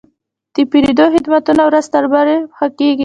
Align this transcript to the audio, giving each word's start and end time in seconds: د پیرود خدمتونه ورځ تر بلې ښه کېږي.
د 0.53 0.55
پیرود 0.71 0.99
خدمتونه 1.13 1.61
ورځ 1.65 1.85
تر 1.93 2.03
بلې 2.11 2.35
ښه 2.57 2.67
کېږي. 2.77 2.99